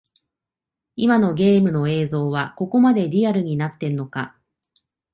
[0.95, 4.35] 今のゲームの映像はここまでリアルになってんのか